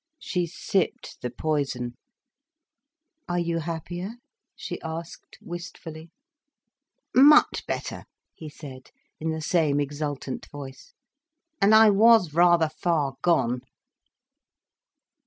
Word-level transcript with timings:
She 0.17 0.47
sipped 0.47 1.21
the 1.21 1.29
poison. 1.29 1.95
"Are 3.29 3.37
you 3.37 3.59
happier?" 3.59 4.13
she 4.55 4.81
asked, 4.81 5.37
wistfully. 5.41 6.09
"Much 7.13 7.67
better," 7.67 8.05
he 8.33 8.49
said, 8.49 8.89
in 9.19 9.29
the 9.29 9.41
same 9.43 9.79
exultant 9.79 10.47
voice, 10.47 10.95
"and 11.61 11.75
I 11.75 11.91
was 11.91 12.33
rather 12.33 12.67
far 12.69 13.17
gone." 13.21 13.61